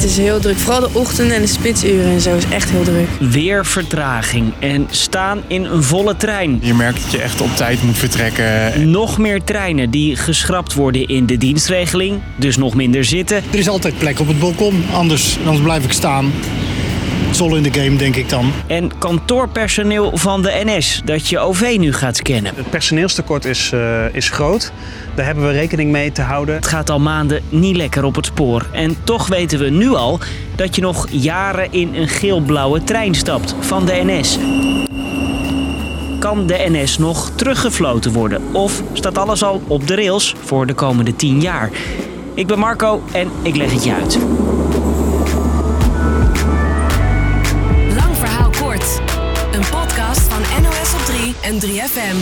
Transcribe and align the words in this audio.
het 0.00 0.06
is 0.10 0.16
heel 0.16 0.40
druk. 0.40 0.56
Vooral 0.56 0.80
de 0.80 0.98
ochtend 0.98 1.32
en 1.32 1.40
de 1.40 1.46
spitsuren 1.46 2.12
en 2.12 2.20
zo 2.20 2.36
is 2.36 2.44
echt 2.44 2.70
heel 2.70 2.82
druk. 2.82 3.08
Weer 3.20 3.66
vertraging 3.66 4.52
en 4.58 4.86
staan 4.90 5.42
in 5.46 5.64
een 5.64 5.82
volle 5.82 6.16
trein. 6.16 6.58
Je 6.62 6.74
merkt 6.74 7.02
dat 7.02 7.10
je 7.10 7.18
echt 7.18 7.40
op 7.40 7.56
tijd 7.56 7.82
moet 7.82 7.98
vertrekken. 7.98 8.90
Nog 8.90 9.18
meer 9.18 9.44
treinen 9.44 9.90
die 9.90 10.16
geschrapt 10.16 10.74
worden 10.74 11.06
in 11.06 11.26
de 11.26 11.36
dienstregeling, 11.36 12.20
dus 12.36 12.56
nog 12.56 12.74
minder 12.74 13.04
zitten. 13.04 13.36
Er 13.50 13.58
is 13.58 13.68
altijd 13.68 13.98
plek 13.98 14.20
op 14.20 14.28
het 14.28 14.38
balkon, 14.38 14.84
anders, 14.92 15.36
anders 15.44 15.62
blijf 15.62 15.84
ik 15.84 15.92
staan. 15.92 16.32
Zol 17.38 17.56
in 17.56 17.62
de 17.62 17.80
game, 17.80 17.96
denk 17.96 18.16
ik 18.16 18.28
dan. 18.28 18.52
En 18.66 18.98
kantoorpersoneel 18.98 20.16
van 20.16 20.42
de 20.42 20.62
NS 20.64 21.00
dat 21.04 21.28
je 21.28 21.38
OV 21.38 21.76
nu 21.78 21.92
gaat 21.92 22.16
scannen. 22.16 22.54
Het 22.54 22.70
personeelstekort 22.70 23.44
is, 23.44 23.70
uh, 23.74 24.14
is 24.14 24.30
groot. 24.30 24.72
Daar 25.14 25.26
hebben 25.26 25.46
we 25.46 25.52
rekening 25.52 25.90
mee 25.90 26.12
te 26.12 26.22
houden. 26.22 26.54
Het 26.54 26.66
gaat 26.66 26.90
al 26.90 27.00
maanden 27.00 27.42
niet 27.48 27.76
lekker 27.76 28.04
op 28.04 28.14
het 28.14 28.26
spoor. 28.26 28.66
En 28.72 28.96
toch 29.04 29.26
weten 29.26 29.58
we 29.58 29.68
nu 29.68 29.88
al 29.88 30.20
dat 30.56 30.76
je 30.76 30.82
nog 30.82 31.06
jaren 31.10 31.72
in 31.72 31.94
een 31.94 32.08
geel-blauwe 32.08 32.84
trein 32.84 33.14
stapt 33.14 33.54
van 33.60 33.86
de 33.86 34.00
NS. 34.04 34.38
Kan 36.18 36.46
de 36.46 36.64
NS 36.68 36.98
nog 36.98 37.30
teruggefloten 37.30 38.12
worden? 38.12 38.42
Of 38.52 38.82
staat 38.92 39.18
alles 39.18 39.42
al 39.42 39.62
op 39.66 39.86
de 39.86 39.94
rails 39.94 40.34
voor 40.44 40.66
de 40.66 40.74
komende 40.74 41.16
10 41.16 41.40
jaar? 41.40 41.70
Ik 42.34 42.46
ben 42.46 42.58
Marco 42.58 43.02
en 43.12 43.30
ik 43.42 43.56
leg 43.56 43.72
het 43.72 43.84
je 43.84 43.94
uit. 43.94 44.18
Een 49.58 49.70
podcast 49.70 50.20
van 50.20 50.62
NOS 50.62 50.94
op 50.94 51.00
3 51.00 51.34
en 51.42 51.60
3FM. 51.60 52.16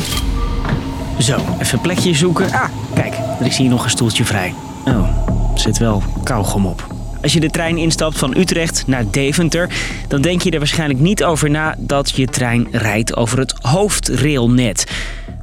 Zo, 1.19 1.39
even 1.61 1.75
een 1.75 1.81
plekje 1.81 2.15
zoeken. 2.15 2.53
Ah, 2.53 2.69
kijk, 2.95 3.15
er 3.41 3.47
is 3.47 3.57
hier 3.57 3.69
nog 3.69 3.85
een 3.85 3.91
stoeltje 3.91 4.25
vrij. 4.25 4.55
Oh, 4.85 5.09
zit 5.55 5.79
wel 5.79 6.03
kauwgom 6.23 6.67
op. 6.67 6.87
Als 7.23 7.33
je 7.33 7.41
de 7.41 7.51
trein 7.51 7.77
instapt 7.77 8.19
van 8.19 8.37
Utrecht 8.37 8.87
naar 8.87 9.11
Deventer, 9.11 9.69
dan 10.09 10.21
denk 10.21 10.43
je 10.43 10.51
er 10.51 10.59
waarschijnlijk 10.59 11.01
niet 11.01 11.25
over 11.25 11.51
na 11.51 11.75
dat 11.79 12.11
je 12.11 12.27
trein 12.27 12.69
rijdt 12.71 13.17
over 13.17 13.39
het 13.39 13.55
hoofdrailnet. 13.61 14.87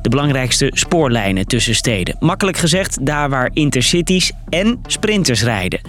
De 0.02 0.09
belangrijkste 0.09 0.72
spoorlijnen 0.73 1.47
tussen 1.47 1.75
steden. 1.75 2.16
Makkelijk 2.19 2.57
gezegd, 2.57 3.05
daar 3.05 3.30
waar 3.30 3.50
intercities 3.53 4.31
en 4.50 4.81
sprinters 4.88 5.44
rijden. 5.44 5.81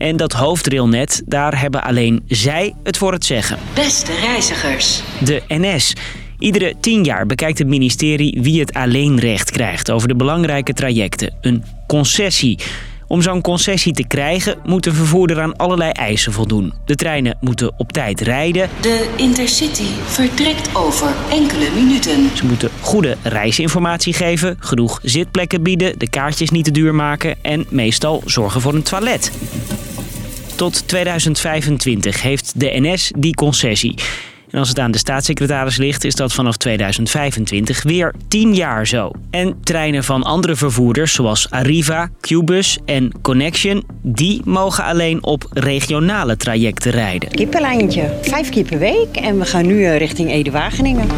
En 0.00 0.16
dat 0.16 0.32
hoofdrailnet, 0.32 1.22
daar 1.26 1.60
hebben 1.60 1.82
alleen 1.82 2.22
zij 2.26 2.74
het 2.82 2.96
voor 2.96 3.12
het 3.12 3.24
zeggen. 3.24 3.58
Beste 3.74 4.12
reizigers. 4.12 5.02
De 5.24 5.42
NS. 5.48 5.92
Iedere 6.38 6.74
tien 6.80 7.04
jaar 7.04 7.26
bekijkt 7.26 7.58
het 7.58 7.68
ministerie 7.68 8.38
wie 8.42 8.60
het 8.60 8.74
alleenrecht 8.74 9.50
krijgt 9.50 9.90
over 9.90 10.08
de 10.08 10.14
belangrijke 10.14 10.72
trajecten. 10.72 11.34
Een 11.40 11.64
concessie. 11.86 12.58
Om 13.06 13.22
zo'n 13.22 13.40
concessie 13.40 13.92
te 13.92 14.06
krijgen 14.06 14.58
moet 14.64 14.84
de 14.84 14.92
vervoerder 14.92 15.40
aan 15.40 15.56
allerlei 15.56 15.90
eisen 15.90 16.32
voldoen. 16.32 16.72
De 16.84 16.94
treinen 16.94 17.36
moeten 17.40 17.72
op 17.76 17.92
tijd 17.92 18.20
rijden. 18.20 18.68
De 18.80 19.08
Intercity 19.16 19.86
vertrekt 20.04 20.76
over 20.76 21.14
enkele 21.30 21.70
minuten. 21.74 22.36
Ze 22.36 22.46
moeten 22.46 22.70
goede 22.80 23.16
reisinformatie 23.22 24.12
geven, 24.12 24.56
genoeg 24.60 25.00
zitplekken 25.02 25.62
bieden, 25.62 25.98
de 25.98 26.08
kaartjes 26.08 26.50
niet 26.50 26.64
te 26.64 26.70
duur 26.70 26.94
maken 26.94 27.36
en 27.42 27.66
meestal 27.68 28.22
zorgen 28.24 28.60
voor 28.60 28.74
een 28.74 28.82
toilet. 28.82 29.32
Tot 30.60 30.88
2025 30.88 32.22
heeft 32.22 32.60
de 32.60 32.70
NS 32.72 33.12
die 33.18 33.34
concessie. 33.34 33.94
En 34.50 34.58
als 34.58 34.68
het 34.68 34.78
aan 34.78 34.90
de 34.90 34.98
staatssecretaris 34.98 35.76
ligt, 35.76 36.04
is 36.04 36.14
dat 36.14 36.32
vanaf 36.32 36.56
2025 36.56 37.82
weer 37.82 38.14
10 38.28 38.54
jaar 38.54 38.86
zo. 38.86 39.10
En 39.30 39.56
treinen 39.62 40.04
van 40.04 40.22
andere 40.22 40.56
vervoerders, 40.56 41.12
zoals 41.12 41.50
Arriva, 41.50 42.10
Qbus 42.20 42.78
en 42.84 43.12
Connection, 43.22 43.84
die 44.02 44.40
mogen 44.44 44.84
alleen 44.84 45.24
op 45.24 45.46
regionale 45.50 46.36
trajecten 46.36 46.90
rijden. 46.90 47.30
Kippenlijntje, 47.30 48.18
vijf 48.22 48.48
keer 48.48 48.64
per 48.64 48.78
week 48.78 49.16
en 49.16 49.38
we 49.38 49.44
gaan 49.44 49.66
nu 49.66 49.84
eh, 49.84 49.98
richting 49.98 50.30
Ede-Wageningen. 50.30 51.08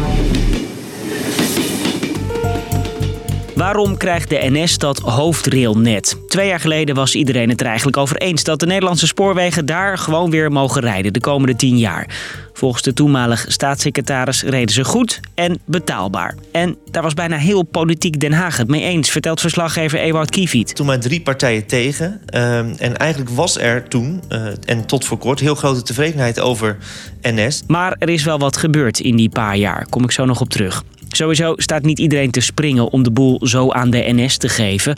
Waarom 3.55 3.97
krijgt 3.97 4.29
de 4.29 4.39
NS 4.41 4.77
dat 4.77 4.99
hoofdrailnet? 4.99 6.17
Twee 6.27 6.47
jaar 6.47 6.59
geleden 6.59 6.95
was 6.95 7.15
iedereen 7.15 7.49
het 7.49 7.61
er 7.61 7.67
eigenlijk 7.67 7.97
over 7.97 8.17
eens 8.17 8.43
dat 8.43 8.59
de 8.59 8.65
Nederlandse 8.65 9.07
spoorwegen 9.07 9.65
daar 9.65 9.97
gewoon 9.97 10.29
weer 10.29 10.51
mogen 10.51 10.81
rijden 10.81 11.13
de 11.13 11.19
komende 11.19 11.55
tien 11.55 11.77
jaar. 11.77 12.07
Volgens 12.53 12.83
de 12.83 12.93
toenmalige 12.93 13.51
staatssecretaris 13.51 14.43
reden 14.43 14.73
ze 14.73 14.83
goed 14.83 15.19
en 15.35 15.59
betaalbaar. 15.65 16.35
En 16.51 16.77
daar 16.91 17.03
was 17.03 17.13
bijna 17.13 17.37
heel 17.37 17.63
politiek 17.63 18.19
Den 18.19 18.33
Haag 18.33 18.57
het 18.57 18.67
mee 18.67 18.83
eens, 18.83 19.09
vertelt 19.09 19.41
verslaggever 19.41 19.99
Ewout 19.99 20.29
Kiefiet. 20.29 20.75
Toen 20.75 20.85
maar 20.85 20.99
drie 20.99 21.21
partijen 21.21 21.65
tegen. 21.65 22.21
Ehm, 22.25 22.73
en 22.77 22.97
eigenlijk 22.97 23.29
was 23.29 23.57
er 23.57 23.87
toen, 23.87 24.21
uh, 24.29 24.47
en 24.65 24.85
tot 24.85 25.05
voor 25.05 25.17
kort, 25.17 25.39
heel 25.39 25.55
grote 25.55 25.81
tevredenheid 25.81 26.39
over 26.39 26.77
NS. 27.21 27.63
Maar 27.67 27.95
er 27.99 28.09
is 28.09 28.23
wel 28.23 28.39
wat 28.39 28.57
gebeurd 28.57 28.99
in 28.99 29.15
die 29.15 29.29
paar 29.29 29.57
jaar, 29.57 29.85
kom 29.89 30.03
ik 30.03 30.11
zo 30.11 30.25
nog 30.25 30.41
op 30.41 30.49
terug. 30.49 30.83
Sowieso 31.15 31.53
staat 31.55 31.83
niet 31.83 31.99
iedereen 31.99 32.31
te 32.31 32.41
springen 32.41 32.91
om 32.91 33.03
de 33.03 33.11
boel 33.11 33.47
zo 33.47 33.71
aan 33.71 33.89
de 33.89 34.03
NS 34.07 34.37
te 34.37 34.49
geven. 34.49 34.97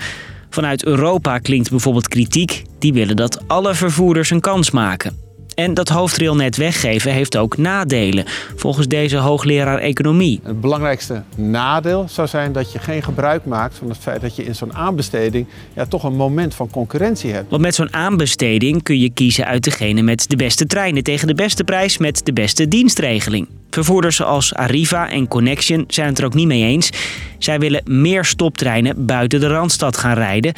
Vanuit 0.49 0.85
Europa 0.85 1.37
klinkt 1.37 1.69
bijvoorbeeld 1.69 2.07
kritiek. 2.07 2.63
Die 2.79 2.93
willen 2.93 3.15
dat 3.15 3.47
alle 3.47 3.75
vervoerders 3.75 4.29
een 4.29 4.41
kans 4.41 4.71
maken. 4.71 5.24
En 5.55 5.73
dat 5.73 5.89
hoofdrailnet 5.89 6.57
weggeven 6.57 7.11
heeft 7.11 7.37
ook 7.37 7.57
nadelen, 7.57 8.25
volgens 8.55 8.87
deze 8.87 9.17
hoogleraar 9.17 9.77
economie. 9.77 10.39
Het 10.43 10.61
belangrijkste 10.61 11.23
nadeel 11.35 12.05
zou 12.09 12.27
zijn 12.27 12.51
dat 12.51 12.71
je 12.71 12.79
geen 12.79 13.03
gebruik 13.03 13.45
maakt 13.45 13.77
van 13.77 13.89
het 13.89 13.97
feit 13.97 14.21
dat 14.21 14.35
je 14.35 14.43
in 14.43 14.55
zo'n 14.55 14.73
aanbesteding 14.73 15.47
ja, 15.73 15.85
toch 15.85 16.03
een 16.03 16.15
moment 16.15 16.55
van 16.55 16.69
concurrentie 16.69 17.31
hebt. 17.31 17.49
Want 17.49 17.61
met 17.61 17.75
zo'n 17.75 17.93
aanbesteding 17.93 18.83
kun 18.83 18.99
je 18.99 19.09
kiezen 19.09 19.45
uit 19.45 19.63
degene 19.63 20.01
met 20.01 20.29
de 20.29 20.35
beste 20.35 20.65
treinen 20.65 21.03
tegen 21.03 21.27
de 21.27 21.35
beste 21.35 21.63
prijs 21.63 21.97
met 21.97 22.21
de 22.25 22.33
beste 22.33 22.67
dienstregeling. 22.67 23.47
Vervoerders 23.69 24.21
als 24.21 24.53
Arriva 24.53 25.09
en 25.09 25.27
Connection 25.27 25.83
zijn 25.87 26.07
het 26.07 26.19
er 26.19 26.25
ook 26.25 26.33
niet 26.33 26.47
mee 26.47 26.63
eens. 26.63 26.89
Zij 27.37 27.59
willen 27.59 27.81
meer 27.85 28.25
stoptreinen 28.25 29.05
buiten 29.05 29.39
de 29.39 29.47
Randstad 29.47 29.97
gaan 29.97 30.13
rijden 30.13 30.53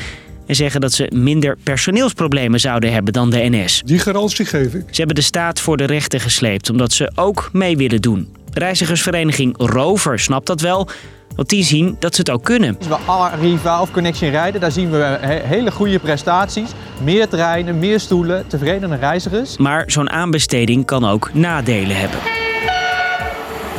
en 0.47 0.56
zeggen 0.56 0.81
dat 0.81 0.94
ze 0.94 1.12
minder 1.16 1.58
personeelsproblemen 1.63 2.59
zouden 2.59 2.94
hebben 2.94 3.13
dan 3.13 3.30
de 3.30 3.50
NS. 3.50 3.81
Die 3.85 4.00
garantie 4.00 4.46
geef 4.46 4.74
ik. 4.74 4.84
Ze 4.90 4.97
hebben 4.97 5.16
de 5.16 5.22
staat 5.22 5.59
voor 5.59 5.78
de 5.78 5.85
rechter 5.85 6.19
gesleept 6.19 6.69
omdat 6.69 6.91
ze 6.91 7.12
ook 7.16 7.50
mee 7.53 7.78
willen 7.78 8.02
doen. 8.02 8.35
Reizigersvereniging 8.53 9.53
Rover 9.57 10.19
snapt 10.19 10.47
dat 10.47 10.62
wel, 10.62 10.90
want 11.36 11.50
die 11.50 11.63
zien 11.63 11.96
dat 12.00 12.16
ze 12.16 12.22
het 12.22 12.30
ook 12.30 12.44
kunnen. 12.44 12.78
Als 12.78 12.88
we 12.88 12.96
Arriva 12.96 13.81
of 13.81 13.91
Connection 13.91 14.30
rijden, 14.30 14.62
daar 14.62 14.72
zien 14.72 14.91
we 14.91 15.18
hele 15.44 15.72
goede 15.72 16.00
prestaties. 16.00 16.69
Meer 17.03 17.28
treinen, 17.28 17.80
meer 17.80 18.00
stoelen, 18.00 18.47
tevredene 18.47 18.96
reizigers. 18.96 19.57
Maar 19.57 19.84
zo'n 19.88 20.09
aanbesteding 20.09 20.86
kan 20.86 21.06
ook 21.06 21.34
nadelen 21.34 21.97
hebben. 21.97 22.19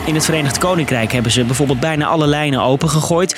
In 0.06 0.14
het 0.14 0.24
Verenigd 0.24 0.58
Koninkrijk 0.58 1.12
hebben 1.12 1.32
ze 1.32 1.44
bijvoorbeeld 1.44 1.80
bijna 1.80 2.06
alle 2.06 2.26
lijnen 2.26 2.60
opengegooid. 2.60 3.36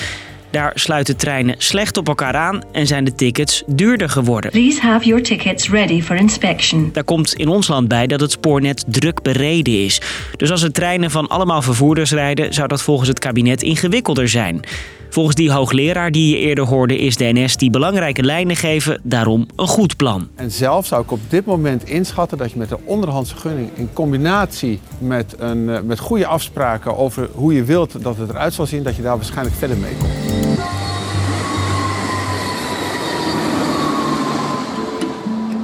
Daar 0.51 0.71
sluiten 0.75 1.17
treinen 1.17 1.55
slecht 1.57 1.97
op 1.97 2.07
elkaar 2.07 2.35
aan 2.35 2.61
en 2.71 2.87
zijn 2.87 3.03
de 3.03 3.15
tickets 3.15 3.63
duurder 3.67 4.09
geworden. 4.09 4.51
Please 4.51 4.81
have 4.81 5.05
your 5.05 5.23
tickets 5.23 5.69
ready 5.69 6.01
for 6.01 6.15
inspection. 6.15 6.89
Daar 6.93 7.03
komt 7.03 7.33
in 7.33 7.47
ons 7.47 7.67
land 7.67 7.87
bij 7.87 8.07
dat 8.07 8.19
het 8.19 8.31
spoornet 8.31 8.83
druk 8.87 9.21
bereden 9.21 9.83
is. 9.83 10.01
Dus 10.37 10.51
als 10.51 10.61
er 10.61 10.71
treinen 10.71 11.11
van 11.11 11.27
allemaal 11.27 11.61
vervoerders 11.61 12.11
rijden, 12.11 12.53
zou 12.53 12.67
dat 12.67 12.81
volgens 12.81 13.07
het 13.07 13.19
kabinet 13.19 13.63
ingewikkelder 13.63 14.29
zijn. 14.29 14.61
Volgens 15.09 15.35
die 15.35 15.51
hoogleraar 15.51 16.11
die 16.11 16.35
je 16.35 16.37
eerder 16.37 16.65
hoorde 16.65 16.97
is 16.97 17.17
de 17.17 17.31
NS 17.33 17.57
die 17.57 17.69
belangrijke 17.69 18.23
lijnen 18.23 18.55
geven 18.55 18.99
daarom 19.03 19.47
een 19.55 19.67
goed 19.67 19.95
plan. 19.95 20.27
En 20.35 20.51
zelf 20.51 20.85
zou 20.85 21.03
ik 21.03 21.11
op 21.11 21.19
dit 21.29 21.45
moment 21.45 21.83
inschatten 21.83 22.37
dat 22.37 22.51
je 22.51 22.57
met 22.57 22.71
een 22.71 22.77
onderhandse 22.85 23.35
gunning 23.35 23.69
in 23.73 23.89
combinatie 23.93 24.79
met, 24.97 25.35
een, 25.37 25.69
eh, 25.69 25.81
met 25.81 25.99
goede 25.99 26.25
afspraken 26.25 26.97
over 26.97 27.29
hoe 27.33 27.53
je 27.53 27.63
wilt 27.63 28.03
dat 28.03 28.17
het 28.17 28.29
eruit 28.29 28.53
zal 28.53 28.65
zien, 28.65 28.83
dat 28.83 28.95
je 28.95 29.01
daar 29.01 29.15
waarschijnlijk 29.15 29.55
verder 29.55 29.77
mee 29.77 29.93
komt. 29.99 30.20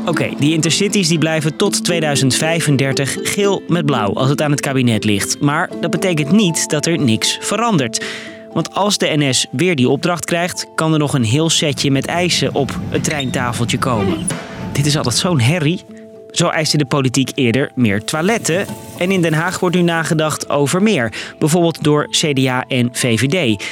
Oké, 0.08 0.30
die 0.38 0.54
intercities 0.54 1.08
die 1.08 1.18
blijven 1.18 1.56
tot 1.56 1.84
2035 1.84 3.18
geel 3.22 3.64
met 3.68 3.86
blauw 3.86 4.14
als 4.14 4.30
het 4.30 4.42
aan 4.42 4.52
het 4.52 4.60
kabinet 4.60 5.04
ligt. 5.04 5.40
Maar 5.40 5.70
dat 5.82 5.92
betekent 5.92 6.32
niet 6.32 6.70
dat 6.70 6.86
er 6.86 7.00
niks 7.00 7.38
verandert. 7.42 8.06
Want 8.54 8.74
als 8.74 8.98
de 8.98 9.14
NS 9.16 9.46
weer 9.52 9.76
die 9.76 9.90
opdracht 9.90 10.26
krijgt, 10.26 10.68
kan 10.76 10.94
er 10.94 11.00
nog 11.00 11.14
een 11.14 11.24
heel 11.24 11.50
setje 11.50 11.92
met 11.92 12.06
eisen 12.06 12.56
op 12.56 12.80
het 12.90 13.04
treintafeltje 13.04 13.78
komen. 13.78 14.28
Dit 14.74 14.86
is 14.86 14.98
altijd 14.98 15.16
zo'n 15.16 15.40
herrie. 15.40 15.84
Zo 16.32 16.48
eiste 16.48 16.78
de 16.78 16.86
politiek 16.86 17.32
eerder 17.36 17.72
meer 17.76 18.04
toiletten. 18.04 18.66
En 18.98 19.12
in 19.12 19.22
Den 19.22 19.34
Haag 19.34 19.60
wordt 19.60 19.76
nu 19.76 19.82
nagedacht 19.82 20.50
over 20.50 20.84
meer. 20.84 21.14
Bijvoorbeeld 21.40 21.84
door 21.84 22.08
CDA 22.10 22.64
en 22.68 22.90
VVD. 22.92 23.64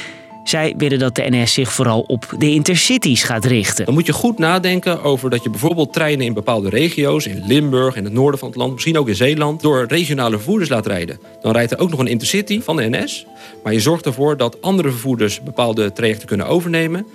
Zij 0.48 0.74
willen 0.76 0.98
dat 0.98 1.14
de 1.14 1.26
NS 1.30 1.52
zich 1.52 1.72
vooral 1.72 2.00
op 2.00 2.34
de 2.38 2.50
intercities 2.50 3.22
gaat 3.22 3.44
richten. 3.44 3.84
Dan 3.84 3.94
moet 3.94 4.06
je 4.06 4.12
goed 4.12 4.38
nadenken 4.38 5.02
over 5.02 5.30
dat 5.30 5.42
je 5.42 5.50
bijvoorbeeld 5.50 5.92
treinen 5.92 6.26
in 6.26 6.32
bepaalde 6.32 6.68
regio's, 6.68 7.26
in 7.26 7.42
Limburg, 7.46 7.96
in 7.96 8.04
het 8.04 8.12
noorden 8.12 8.38
van 8.40 8.48
het 8.48 8.56
land, 8.56 8.72
misschien 8.72 8.98
ook 8.98 9.08
in 9.08 9.14
Zeeland, 9.14 9.62
door 9.62 9.84
regionale 9.88 10.36
vervoerders 10.36 10.70
laat 10.70 10.86
rijden. 10.86 11.20
Dan 11.40 11.52
rijdt 11.52 11.72
er 11.72 11.78
ook 11.78 11.90
nog 11.90 12.00
een 12.00 12.06
intercity 12.06 12.60
van 12.62 12.76
de 12.76 12.88
NS. 12.88 13.26
Maar 13.62 13.72
je 13.72 13.80
zorgt 13.80 14.06
ervoor 14.06 14.36
dat 14.36 14.62
andere 14.62 14.90
vervoerders 14.90 15.40
bepaalde 15.40 15.92
trajecten 15.92 16.26
kunnen 16.26 16.46
overnemen. 16.46 17.06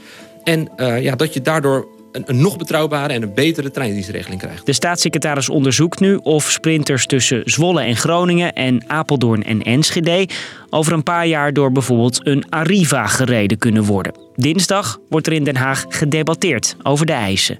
En 0.43 0.69
uh, 0.77 1.01
ja, 1.01 1.15
dat 1.15 1.33
je 1.33 1.41
daardoor 1.41 1.87
een, 2.11 2.23
een 2.25 2.41
nog 2.41 2.57
betrouwbare 2.57 3.13
en 3.13 3.21
een 3.21 3.33
betere 3.33 3.71
treindienstregeling 3.71 4.41
krijgt. 4.41 4.65
De 4.65 4.73
staatssecretaris 4.73 5.49
onderzoekt 5.49 5.99
nu 5.99 6.15
of 6.15 6.51
sprinters 6.51 7.05
tussen 7.05 7.41
Zwolle 7.45 7.81
en 7.81 7.95
Groningen 7.95 8.53
en 8.53 8.83
Apeldoorn 8.87 9.43
en 9.43 9.61
Enschede 9.61 10.27
over 10.69 10.93
een 10.93 11.03
paar 11.03 11.27
jaar 11.27 11.53
door 11.53 11.71
bijvoorbeeld 11.71 12.27
een 12.27 12.45
Arriva 12.49 13.07
gereden 13.07 13.57
kunnen 13.57 13.83
worden. 13.83 14.13
Dinsdag 14.35 14.99
wordt 15.09 15.27
er 15.27 15.33
in 15.33 15.43
Den 15.43 15.55
Haag 15.55 15.85
gedebatteerd 15.89 16.75
over 16.83 17.05
de 17.05 17.13
eisen. 17.13 17.57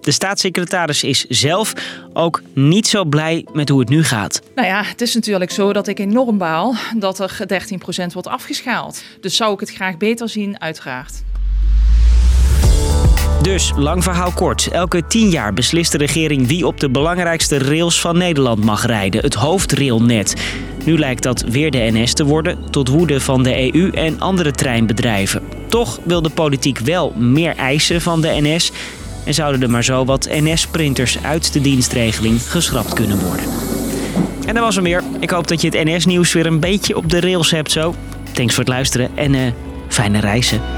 De 0.00 0.14
staatssecretaris 0.14 1.04
is 1.04 1.24
zelf 1.24 1.72
ook 2.12 2.42
niet 2.54 2.86
zo 2.86 3.04
blij 3.04 3.46
met 3.52 3.68
hoe 3.68 3.80
het 3.80 3.88
nu 3.88 4.04
gaat. 4.04 4.42
Nou 4.54 4.68
ja, 4.68 4.82
het 4.82 5.00
is 5.00 5.14
natuurlijk 5.14 5.50
zo 5.50 5.72
dat 5.72 5.86
ik 5.86 5.98
enorm 5.98 6.38
baal 6.38 6.74
dat 6.96 7.18
er 7.18 7.36
13% 8.08 8.12
wordt 8.12 8.28
afgeschaald. 8.28 9.02
Dus 9.20 9.36
zou 9.36 9.52
ik 9.52 9.60
het 9.60 9.70
graag 9.70 9.96
beter 9.96 10.28
zien, 10.28 10.60
uiteraard. 10.60 11.22
Dus, 13.42 13.72
lang 13.76 14.02
verhaal 14.02 14.30
kort. 14.30 14.68
Elke 14.68 15.06
tien 15.06 15.28
jaar 15.28 15.54
beslist 15.54 15.92
de 15.92 15.98
regering 15.98 16.46
wie 16.46 16.66
op 16.66 16.80
de 16.80 16.90
belangrijkste 16.90 17.58
rails 17.58 18.00
van 18.00 18.18
Nederland 18.18 18.64
mag 18.64 18.86
rijden. 18.86 19.20
Het 19.20 19.34
hoofdrailnet. 19.34 20.34
Nu 20.84 20.98
lijkt 20.98 21.22
dat 21.22 21.40
weer 21.40 21.70
de 21.70 21.88
NS 21.92 22.14
te 22.14 22.24
worden, 22.24 22.58
tot 22.70 22.88
woede 22.88 23.20
van 23.20 23.42
de 23.42 23.74
EU 23.74 23.90
en 23.90 24.20
andere 24.20 24.50
treinbedrijven. 24.50 25.42
Toch 25.68 26.00
wil 26.04 26.22
de 26.22 26.30
politiek 26.30 26.78
wel 26.78 27.12
meer 27.16 27.56
eisen 27.56 28.00
van 28.00 28.20
de 28.20 28.36
NS 28.40 28.72
en 29.24 29.34
zouden 29.34 29.62
er 29.62 29.70
maar 29.70 29.84
zo 29.84 30.04
wat 30.04 30.28
NS-printers 30.30 31.22
uit 31.22 31.52
de 31.52 31.60
dienstregeling 31.60 32.42
geschrapt 32.42 32.92
kunnen 32.92 33.18
worden. 33.18 33.44
En 34.46 34.54
dat 34.54 34.64
was 34.64 34.76
er 34.76 34.82
meer. 34.82 35.02
Ik 35.20 35.30
hoop 35.30 35.48
dat 35.48 35.60
je 35.60 35.68
het 35.68 35.84
NS-nieuws 35.84 36.32
weer 36.32 36.46
een 36.46 36.60
beetje 36.60 36.96
op 36.96 37.10
de 37.10 37.20
rails 37.20 37.50
hebt 37.50 37.72
zo. 37.72 37.94
Thanks 38.32 38.54
voor 38.54 38.64
het 38.64 38.72
luisteren 38.72 39.10
en 39.14 39.34
uh, 39.34 39.40
fijne 39.88 40.20
reizen. 40.20 40.77